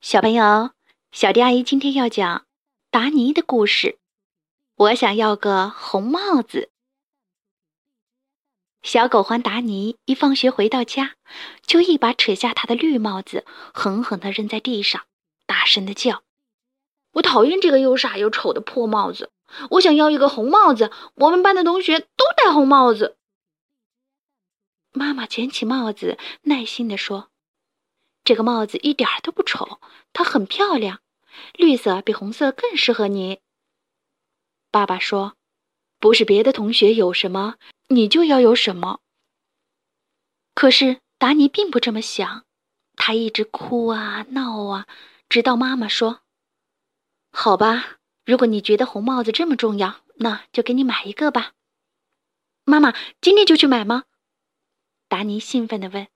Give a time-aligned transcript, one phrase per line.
[0.00, 0.70] 小朋友，
[1.10, 2.46] 小迪阿姨今天要讲
[2.88, 3.98] 达尼的故事。
[4.76, 6.70] 我想要个红帽子。
[8.80, 11.16] 小狗獾达尼一放学回到家，
[11.66, 15.02] 就一把扯下他的绿帽子，狠狠地扔在地上，
[15.46, 16.22] 大声地叫
[17.14, 19.32] ：“我讨厌这个又傻又丑的破帽子！
[19.70, 20.92] 我想要一个红帽子！
[21.16, 23.16] 我们班的同学都戴红帽子。”
[24.94, 27.30] 妈妈捡起帽子，耐心地说。
[28.28, 29.80] 这个帽子一点都不丑，
[30.12, 31.00] 它很漂亮，
[31.54, 33.40] 绿色比红色更适合你。
[34.70, 35.38] 爸爸说
[35.98, 37.54] ：“不是别的同学有什么，
[37.86, 39.00] 你就要有什么。”
[40.52, 42.44] 可是达尼并不这么想，
[42.96, 44.86] 他一直哭啊闹啊，
[45.30, 46.20] 直到妈妈说
[47.32, 51.54] ：“好吧，如果你觉得红帽子这么重要，那就给你买一个吧。”
[52.64, 54.04] 妈妈，今天就去买吗？
[55.08, 56.08] 达尼兴奋地问。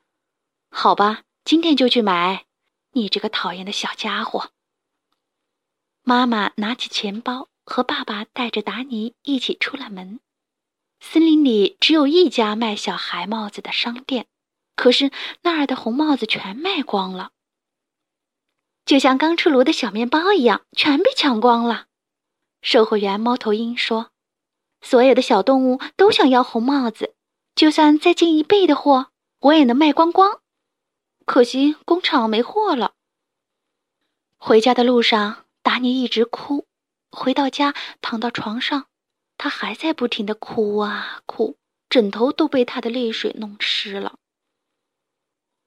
[0.68, 2.44] “好吧。”今天就去买，
[2.92, 4.52] 你这个讨厌的小家伙！
[6.04, 10.20] 妈妈拿起钱包，和爸爸带着达尼一起出了门。
[11.00, 14.28] 森林里只有一家卖小孩帽子的商店，
[14.76, 15.10] 可是
[15.42, 17.32] 那儿的红帽子全卖光了，
[18.84, 21.86] 就像刚出炉的小面包一样，全被抢光了。
[22.62, 24.12] 售货员猫头鹰说
[24.82, 27.16] ：“所有的小动物都想要红帽子，
[27.56, 29.08] 就算再进一倍的货，
[29.40, 30.39] 我也能卖光光。”
[31.30, 32.94] 可惜工厂没货了。
[34.36, 36.66] 回家的路上，达尼一直哭。
[37.12, 38.88] 回到家，躺到床上，
[39.38, 41.56] 他还在不停的哭啊哭，
[41.88, 44.18] 枕头都被他的泪水弄湿了。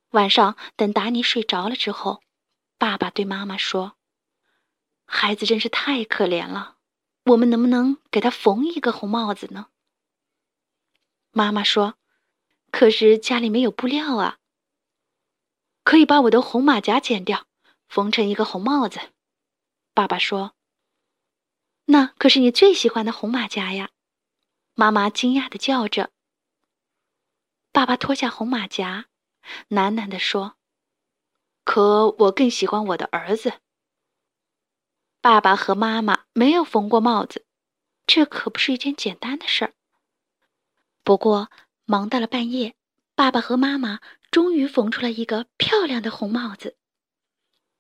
[0.09, 2.22] 晚上，等达尼睡着了之后，
[2.77, 3.94] 爸爸对妈妈说
[5.08, 6.75] ：“孩子真是太可怜了，
[7.23, 9.67] 我们能不能给他缝一个红帽子呢？”
[11.31, 11.94] 妈妈说
[12.70, 14.39] ：“可是家里没有布料啊。”
[15.84, 17.45] 可以把我的红马甲剪掉，
[17.88, 19.00] 缝成一个红帽子。
[19.94, 20.56] 爸爸说
[21.86, 23.92] ：“那可是你最喜欢的红马甲呀！”
[24.76, 26.10] 妈妈惊讶的叫着。
[27.72, 29.05] 爸爸脱下红马甲，
[29.70, 30.55] 喃喃地说
[31.64, 33.60] ：“可我更喜欢我的儿子。”
[35.22, 37.45] 爸爸和妈妈没有缝过帽子，
[38.08, 39.73] 这可不是一件简单的事儿。
[41.04, 41.52] 不过
[41.86, 42.76] 忙到了半夜，
[43.16, 43.99] 爸爸和妈妈。
[44.33, 46.76] 终于缝出了一个漂亮的红帽子，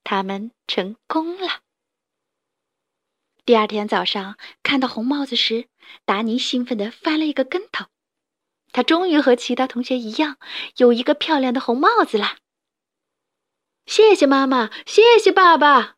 [0.03, 1.61] 他们成功了。
[3.43, 5.67] 第二天早上看到红帽子时，
[6.05, 7.87] 达尼兴奋地翻了一个跟头，
[8.71, 10.37] 他终于和其他同学一样
[10.77, 12.37] 有一个漂亮的红帽子了。
[13.87, 15.95] 谢谢妈妈，谢谢爸爸，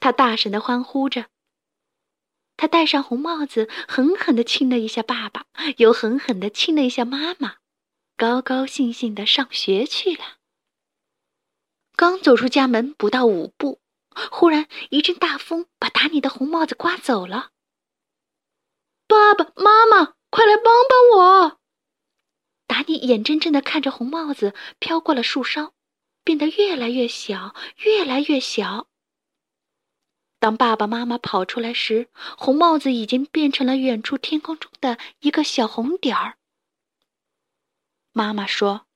[0.00, 1.30] 他大声地欢呼着。
[2.58, 5.46] 他戴上红帽子，狠狠地亲了一下爸爸，
[5.78, 7.56] 又狠狠地亲了一下妈妈。
[8.16, 10.36] 高高兴兴的上学去了。
[11.96, 13.80] 刚走出家门不到五步，
[14.30, 17.50] 忽然一阵大风把达尼的红帽子刮走了。
[19.06, 21.60] 爸爸妈妈，快来帮帮我！
[22.66, 25.72] 达尼眼睁睁的看着红帽子飘过了树梢，
[26.22, 28.88] 变得越来越小，越来越小。
[30.38, 36.38] 当爸爸妈妈跑出来时，红帽子已经变成了远处天空中的一个小红点儿。
[38.16, 38.86] 妈妈说：“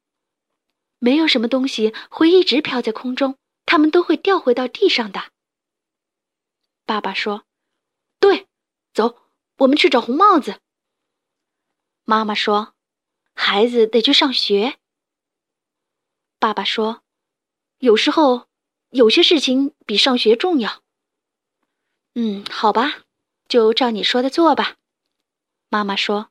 [1.01, 3.37] 没有什么东西会一直飘在空中，
[3.67, 5.33] 它们都会掉回到地上的。”
[6.87, 7.45] 爸爸说
[8.21, 8.47] ：“对，
[8.95, 9.19] 走，
[9.57, 10.61] 我们去找红帽子。”
[12.07, 12.75] 妈妈说
[13.35, 14.79] ：“孩子得去上学。”
[16.39, 17.03] 爸爸说
[17.79, 18.47] ：“有时候，
[18.91, 20.85] 有些事情比上学重要。”
[22.15, 23.03] 嗯，好吧，
[23.49, 24.77] 就照你说的做吧。”
[25.69, 26.31] 妈妈说。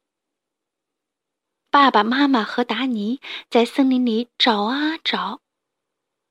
[1.70, 3.20] 爸爸妈妈和达尼
[3.50, 5.42] 在森林里找啊找，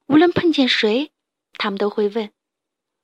[0.07, 1.13] 无论碰见谁，
[1.53, 2.33] 他们都会问：“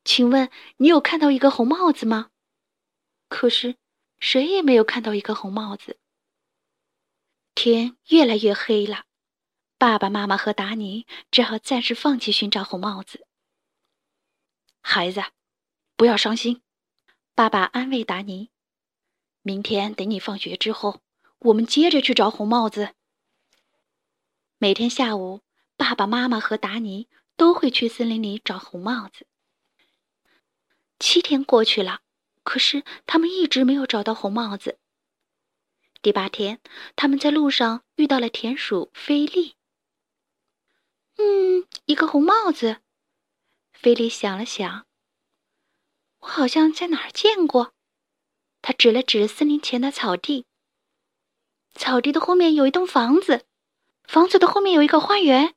[0.03, 2.31] 请问你有看到一个红帽子吗？”
[3.28, 3.76] 可是
[4.19, 5.98] 谁也没有看到一个红帽子。
[7.54, 9.04] 天越来越黑了，
[9.76, 13.26] 爸爸妈妈和达尼只好暂时放弃寻找红帽子。
[14.81, 15.23] 孩子，
[15.96, 16.62] 不要伤心，
[17.35, 18.50] 爸爸安慰达尼
[19.43, 21.02] ：“明天等你放学之后。”
[21.44, 22.94] 我们接着去找红帽子。
[24.58, 25.40] 每天下午，
[25.76, 29.26] 爸爸妈妈和达尼都会去森林里找红帽子。
[31.00, 32.02] 七天过去了，
[32.44, 34.78] 可是他们一直没有找到红帽子。
[36.00, 36.60] 第八天，
[36.94, 39.56] 他们在路上遇到了田鼠菲利。
[41.16, 42.78] 嗯，一个红帽子。
[43.72, 44.86] 菲利想了想，
[46.20, 47.74] 我好像在哪儿见过。
[48.60, 50.46] 他指了指森林前的草地。
[51.74, 53.44] 草地的后面有一栋房子，
[54.04, 55.54] 房子的后面有一个花园。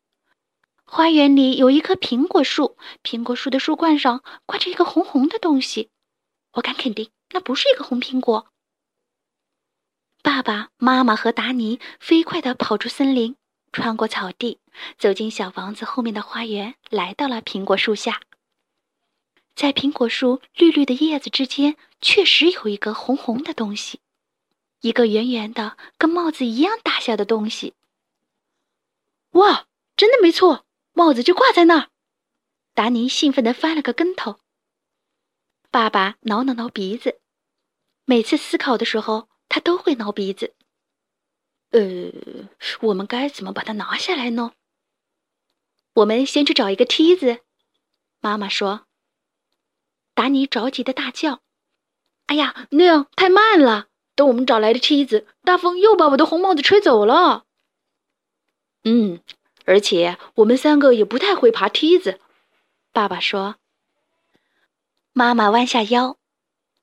[0.85, 5.89] 花园里有一棵苹果树，苹果树的树冠上挂着一个红红的东西。
[6.53, 8.47] 我敢肯定，那不是一个红苹果。
[10.21, 13.35] 爸爸妈妈和达尼飞快地跑出森林，
[13.71, 14.59] 穿过草地，
[14.97, 18.21] 走进小房子后面的花园，来到了苹果树下。
[19.55, 23.99] 在苹果树绿绿的叶子之间，确实有一个红红的东西，
[24.85, 27.73] 一个圆圆的、跟帽子一样大小的东西。
[29.31, 29.65] 哇，
[29.97, 31.89] 真的没错，帽子就挂在那儿！
[32.75, 34.39] 达尼兴奋地翻了个跟头。
[35.71, 37.19] 爸爸挠了挠鼻子，
[38.05, 40.53] 每次思考的时候，他都会挠鼻子。
[41.71, 42.11] 呃，
[42.81, 44.53] 我们该怎么把它拿下来呢？
[45.93, 47.39] 我们先去找一个梯子。
[48.19, 48.85] 妈妈说。
[50.13, 51.41] 达尼着急的大叫
[52.27, 53.87] ：“哎呀，那样太慢了！
[54.15, 57.45] 等我们找来的梯子，大风又把我的红帽子吹走了。”
[58.83, 59.19] 嗯，
[59.65, 62.19] 而且我们三个也不太会爬梯子。
[62.91, 63.55] 爸爸说。
[65.17, 66.17] 妈妈弯下腰，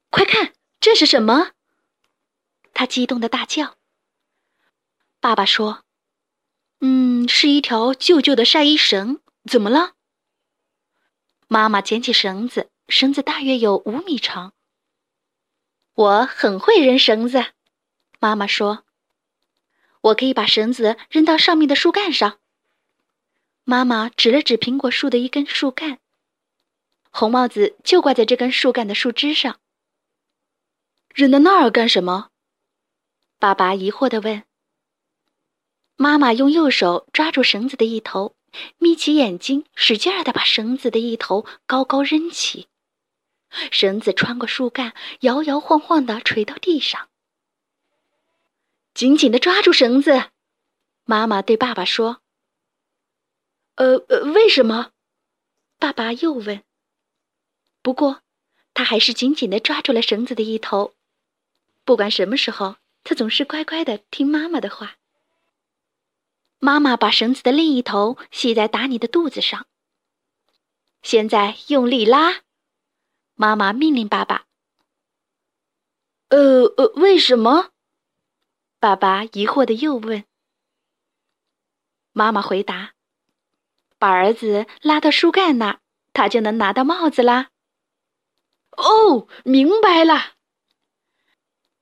[0.08, 1.50] 快看，这是什么？
[2.72, 3.76] 他激动的大叫。
[5.20, 5.84] 爸爸说
[6.80, 9.20] ：“嗯，是一条旧旧的晒衣绳。
[9.44, 9.92] 怎么了？”
[11.46, 14.54] 妈妈捡起绳子，绳子大约有五米长。
[15.94, 17.52] 我很会扔绳子，
[18.18, 18.84] 妈妈说
[20.00, 22.38] ：“我可以把绳子扔到上面的树干上。”
[23.64, 25.98] 妈妈指了指苹果树的一根树干。
[27.10, 29.60] 红帽子就挂在这根树干的树枝上。
[31.14, 32.30] 扔到那儿干什么？
[33.38, 34.44] 爸爸疑惑地问。
[35.96, 38.34] 妈妈用右手抓住绳子的一头，
[38.78, 42.68] 眯起眼睛，使劲儿地把绳子的一头高高扔起。
[43.70, 47.08] 绳子穿过树干，摇摇晃晃地垂到地上。
[48.94, 50.30] 紧紧地抓住绳子，
[51.04, 52.20] 妈妈对爸爸说
[53.76, 54.90] ：“呃呃，为什么？”
[55.78, 56.62] 爸爸又问。
[57.82, 58.22] 不过，
[58.74, 60.94] 他还是紧紧地抓住了绳子的一头。
[61.84, 64.96] 不管什么时候，他总是乖乖地听妈妈的话。
[66.58, 69.66] 妈妈把绳子的另一头系在达尼的肚子上。
[71.02, 72.42] 现在用力拉，
[73.42, 74.44] 妈妈命令爸爸。
[76.28, 77.70] 呃呃，为什么？
[78.78, 80.22] 爸爸疑惑的又问。
[82.12, 82.92] 妈妈回答
[83.98, 85.80] ：“把儿子拉到树干那儿，
[86.12, 87.50] 他就能拿到帽子啦。”
[88.78, 90.34] 哦，明白了。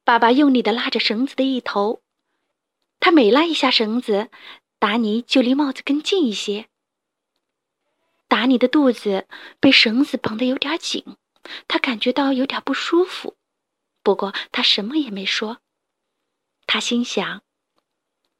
[0.03, 2.01] 爸爸用力的拉着绳子的一头，
[3.01, 4.31] 他每拉一下绳子，
[4.79, 6.71] 达尼就离帽子更近一些。
[8.29, 9.29] 达尼的肚子
[9.61, 11.05] 被绳子绑得有点紧，
[11.69, 13.37] 他感觉到有点不舒服，
[14.03, 15.59] 不过他什么也没说。
[16.67, 17.43] 他心想：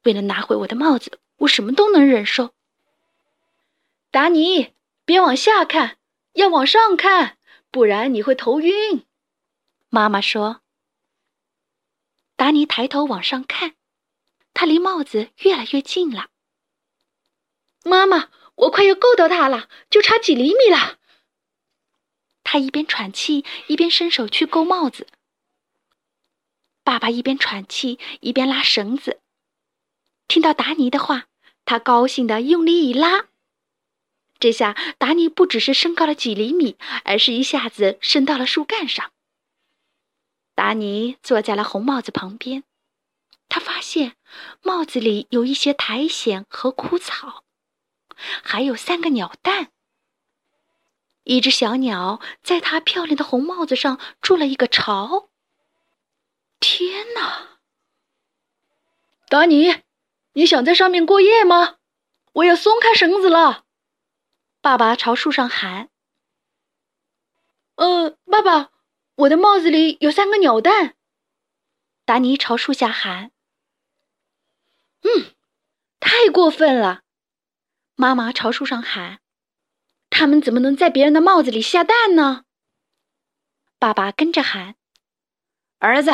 [0.05, 2.55] 为了拿回我的帽子，我什么都能忍受。
[4.11, 4.75] 达尼，
[5.05, 5.99] 别往下看，
[6.35, 7.39] 要往上看。
[7.73, 9.07] 不然你会头晕，
[9.89, 10.61] 妈妈说。
[12.35, 13.77] 达尼抬头往上看，
[14.55, 16.31] 他离帽子越来越近了。
[17.85, 20.99] 妈妈，我快要够到它了，就差几厘米了。
[22.53, 25.07] 他一边喘气，一边伸手去够帽子。
[26.83, 29.21] 爸爸一边喘气，一边拉绳子。
[30.27, 31.29] 听到达尼的话，
[31.65, 33.29] 他高兴的用力一拉。
[34.41, 39.13] 这下达尼不只是升高了几厘米，而是一下子升到了树干上。
[40.57, 42.65] 达尼坐在了红帽子旁边，
[43.49, 44.17] 他发现
[44.61, 47.45] 帽子里有一些苔藓和枯草，
[48.43, 49.71] 还有三个鸟蛋。
[51.31, 55.31] 一只小鸟在它漂亮的红帽子上筑了一个巢。
[56.59, 57.61] 天哪！
[59.29, 59.85] 达尼，
[60.33, 61.77] 你想在上面过夜吗？
[62.33, 63.65] 我要松开绳子了。
[64.61, 65.89] 爸爸朝树上喊
[67.77, 68.73] ：“呃，爸爸，
[69.15, 70.97] 我的帽子里有三个鸟蛋。”
[72.05, 73.31] 达尼朝树下喊
[75.03, 75.33] ：“嗯，
[76.01, 77.03] 太过分了！”
[77.95, 79.21] 妈妈朝树上喊
[80.21, 82.45] ：“他们怎么能在别人的帽子里下蛋呢？”
[83.81, 84.75] 爸爸跟着喊
[85.81, 86.13] ：“儿子，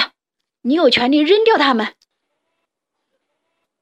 [0.61, 1.97] 你有权利扔掉它们。”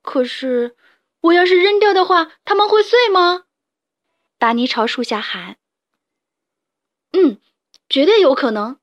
[0.00, 0.76] 可是，
[1.20, 3.44] 我要是扔掉的话，它们会碎吗？
[4.38, 5.58] 达尼朝树下喊
[7.12, 7.38] ：“嗯，
[7.90, 8.80] 绝对有可能。”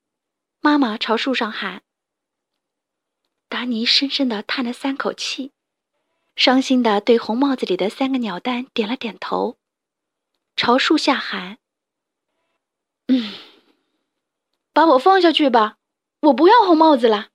[0.62, 1.82] 妈妈朝树上喊。
[3.50, 5.54] 达尼深深的叹了三口气，
[6.36, 9.58] 伤心的对红帽子里的三个鸟蛋点了点头，
[10.56, 11.58] 朝树下喊
[13.08, 13.34] ：“嗯，
[14.74, 15.78] 把我放下去吧，
[16.20, 17.30] 我不要红帽子了，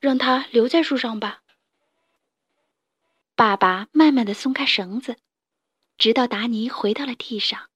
[0.00, 1.42] 让它留在树上吧。”
[3.34, 5.16] 爸爸慢慢的松开绳子。
[5.96, 7.70] 直到达尼回到了地上。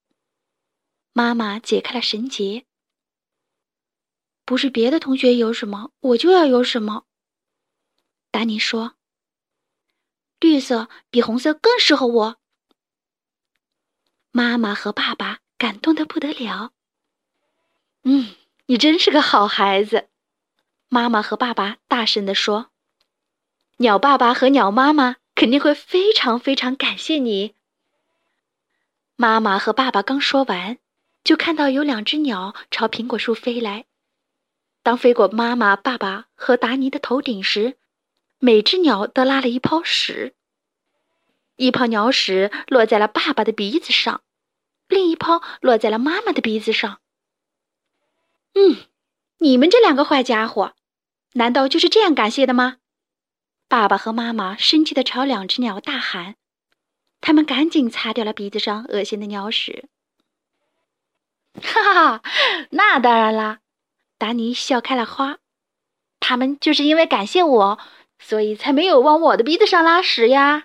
[1.13, 2.67] 妈妈解开了绳结。
[4.45, 7.07] 不是别的同学有什么，我就要有什么。
[8.31, 8.95] 达尼说
[10.39, 12.39] ：“绿色比红色更适合我。”
[14.33, 16.73] 妈妈和爸爸感动的不得了。
[18.05, 18.35] 嗯，
[18.67, 20.09] 你真是个好孩子。
[20.89, 22.71] 妈妈和爸爸大声地说
[23.77, 27.55] ：“鸟爸爸和鸟妈妈肯定会非常非常感谢你。”
[29.17, 30.79] 妈妈和爸爸刚说完，
[31.23, 33.85] 就看到有两只鸟朝苹果树飞来。
[34.83, 37.77] 当飞过妈妈、爸爸和达尼的头顶时，
[38.39, 40.35] 每只鸟都拉了一泡屎。
[41.63, 44.23] 一泡鸟屎落在了爸爸的鼻子上，
[44.89, 46.99] 另一泡落在了妈妈的鼻子上。
[48.55, 48.79] 嗯，
[49.39, 50.73] 你们这两个坏家伙，
[51.35, 52.79] 难道就是这样感谢的吗？
[53.69, 56.35] 爸爸和妈妈生气地朝两只鸟大喊。
[57.21, 59.89] 他们赶紧擦掉了鼻子上恶心的鸟屎。
[61.63, 62.23] 哈哈，
[62.71, 63.61] 那当然啦！
[64.19, 65.39] 达尼笑开了花。
[66.19, 67.79] 他们就是因为感谢我，
[68.19, 70.65] 所以才没有往我的鼻子上拉屎呀。